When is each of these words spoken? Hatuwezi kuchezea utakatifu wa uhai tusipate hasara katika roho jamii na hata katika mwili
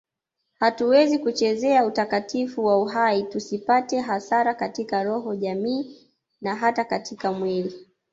Hatuwezi 0.59 1.19
kuchezea 1.19 1.85
utakatifu 1.85 2.65
wa 2.65 2.79
uhai 2.81 3.23
tusipate 3.23 3.99
hasara 3.99 4.53
katika 4.53 5.03
roho 5.03 5.35
jamii 5.35 5.97
na 6.41 6.55
hata 6.55 6.83
katika 6.83 7.31
mwili 7.31 7.87